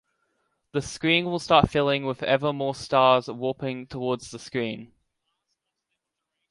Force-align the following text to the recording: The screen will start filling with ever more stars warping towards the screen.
The 0.71 0.81
screen 0.81 1.25
will 1.25 1.37
start 1.37 1.69
filling 1.69 2.05
with 2.07 2.23
ever 2.23 2.51
more 2.51 2.73
stars 2.73 3.27
warping 3.27 3.85
towards 3.85 4.31
the 4.31 4.39
screen. 4.39 4.93